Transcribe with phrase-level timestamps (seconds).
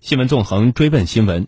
[0.00, 1.46] 新闻纵横追问新闻，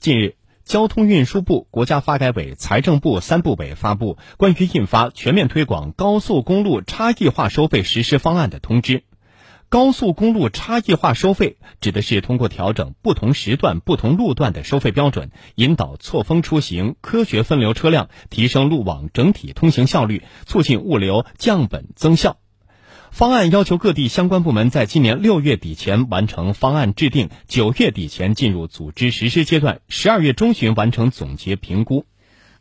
[0.00, 9.04] 近日，交通运输部、国家发改委、财政部三部委发布关于印发全面推广高速公路差异化收费实施方案的通知。
[9.68, 22.36] 高速公路差异化收费指的是通过调整不同时段、不同路段的收费标准，引导错峰出行、科学分流车辆，提升路网整体通行效率，促进物流降本增效。
[23.12, 32.06] 方案要求各地相关部门在今年六月底前完成方案制定，九月底前进入组织实施阶段，十二月中旬完成总结评估。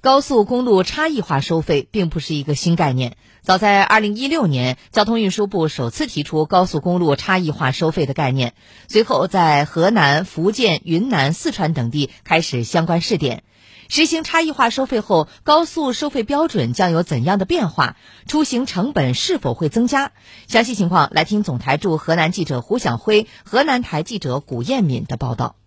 [0.02, 8.54] 高速公路差异化收费并不是一个新概念，早在二零一六年，交通运输部首次提出高速公路差异化收费的概念，
[8.90, 13.44] 随后在河南、福建、云南、四川等地开始相关试点。
[13.92, 17.98] 实行差异化收费后，高速收费标准将有怎样的变化？
[18.26, 20.14] 出行成本是否会增加？
[20.48, 25.58] 详细情况来听总台驻河南记者胡晓辉、河南台记者古艳敏的报道。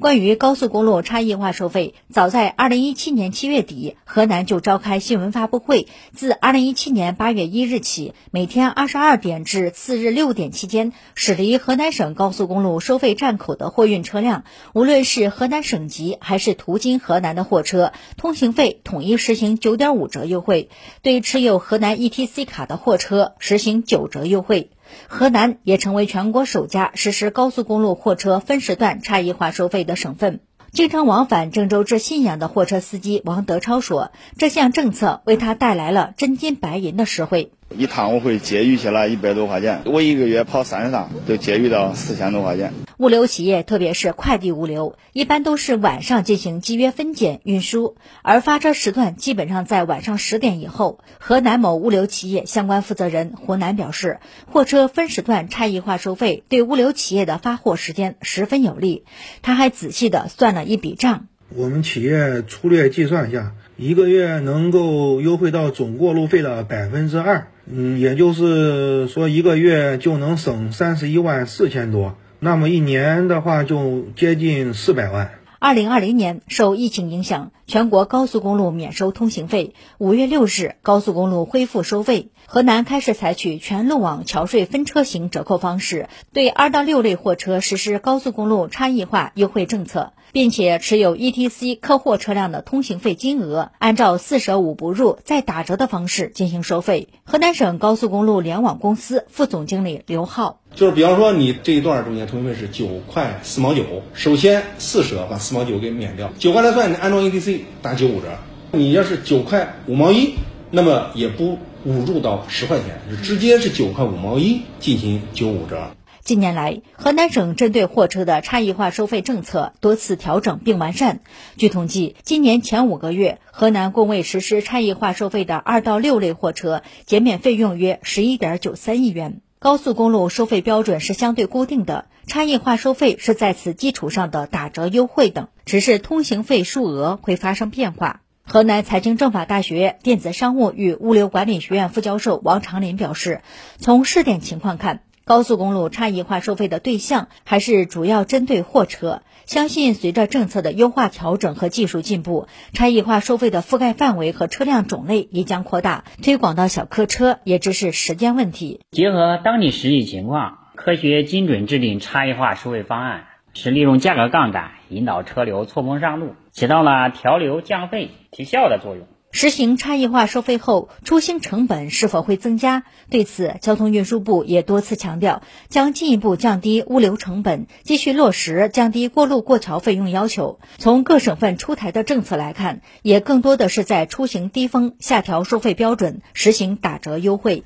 [0.00, 5.88] 关于高速公路差异化收费，早在二零一七年七月底，河南就召开新闻发布会。
[6.14, 20.70] 自二零一七年八月一日起，每天二十二点至次日六点期间，驶离河南省高速公路收费站口的货运车辆，无论是河南省籍还是途经河南的货车，通行费统一实行九点五折优惠。
[21.02, 24.70] 对持有河南 ETC 卡的货车，实行九折优惠。
[25.08, 30.40] 河南也成为全国首家实施高速公路货车分时段差异化收费的省份。
[30.72, 42.72] 经常往返郑州至信阳的货车司机王德超说：“这项政策为他带来了真金白银的实惠。”一趟我会节约下来一百多块钱，我一个月跑三趟就节约到四千多块钱。
[43.00, 51.00] 物流企业，特别是快递物流，一般都是晚上进行集约分拣运输，而发车时段基本上在晚上十点以后。
[51.18, 59.04] 河南某物流企业相关负责人胡楠表示，货车分时段差异化收费对物流企业的发货时间十分有利。
[59.40, 61.28] 他还仔细的算了一笔账。
[61.56, 75.32] 我们企业粗略计算一下，一个月能够优惠到总过路费的百分之二，嗯，也就是说一个月就能省三十一万四千多，那么一年的话就接近四百万。
[75.58, 79.74] 二零二零年受疫情影响，全国高速公路免收通行费。
[79.98, 90.14] 五月六日，高速公路恢复收费，河南开始采取全路网桥税分车型折扣方式，对二到六类货车实施高速公路差异化优惠政策。
[90.32, 97.08] 并且持有 ETC 客货车辆的通行费金额，按照四舍五不入再打折的方式进行收费。
[97.24, 108.38] 河南省高速公路联网公司副总经理刘浩，就是比方说你这一段中间通行费是九块四毛九，首先四舍把四毛九给免掉，九块来算，你安装 ETC 打九五折。
[108.72, 110.34] 你要是九块五毛一，
[110.70, 115.90] 那么也不误入到十块钱，直接是九块五毛一进行九五折。
[116.30, 121.22] 近年来，河南省针对货车的差异化收费政策多次调整并完善。
[121.56, 129.40] 据统计，今年前五个月，河南共为实施差异化收费的二到六类货车减免费用约十一点九三亿元。
[129.58, 138.20] 高速公路收费标准是相对固定的，差异化收费是在此基础上的打折优惠等，只是通行费数额会发生变化。
[138.44, 143.42] 河南财经政法大学电子商务与物流管理学院副教授王长林表示，
[143.80, 145.02] 从试点情况看。
[145.30, 158.80] 高速公路差异化收费的对象还是主要针对货车，相信随着政策的优化调整和技术进步，差异化收费的覆盖范围和车辆种类也将扩大，推广到小客车也只是时间问题。
[158.90, 169.06] 结合当地实际情况，科学精准制定差异化收费方案，是利用价格杠杆引导车流错峰上路，起到了调流降费提效的作用。
[169.32, 172.82] 实行差异化收费后，出行成本是否会增加？
[173.10, 180.58] 对此，交通运输部也多次强调，将进一步降低物流成本，继续落实降低过路过桥费用要求。
[180.78, 187.62] 从各省份出台的政策来看，也更多的是在出行低峰下调收费标准，实行打折优惠。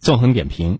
[0.00, 0.78] 纵横点评。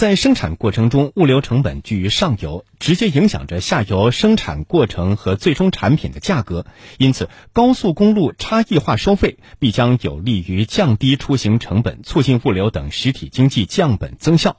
[0.00, 6.64] 在生产过程中，物流成本居于上游，直接影响着下游生产过程和最终产品的价格。
[6.96, 14.56] 因此，高速公路差异化收费必将有利于降低出行成本，促进物流等实体经济降本增效。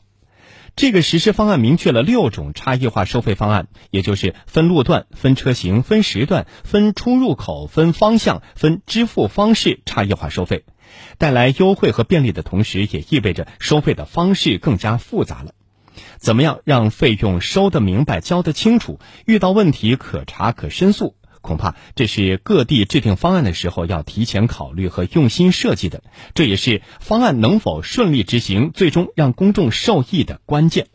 [0.75, 10.65] 这个实施方案明确了六种差异化收费方案，也就是分路段、分车型、分时段、分出入口、分方向、分支付方式差异化收费。
[11.17, 15.53] 带来优惠和便利的同时，也意味着收费的方式更加复杂了。
[16.17, 18.99] 怎么样让费用收得明白、交得清楚？
[19.25, 26.03] 遇到问题可查可申诉，恐怕这是各地制定方案的时候要提前考虑和用心设计的。
[26.33, 30.87] 这也是方案能否顺利执行、最终让公众受益的关键。